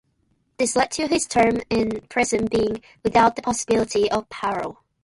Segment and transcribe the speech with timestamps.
[0.57, 4.79] This led to his term in prison being without the possibility of parole.